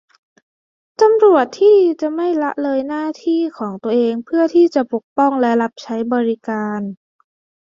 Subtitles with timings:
[1.01, 6.79] ตำรวจที่ดีจะไม่ละเลยหน้าที่ของตัวเองเพื่อที่จะปกป้องและรับใช้บริการ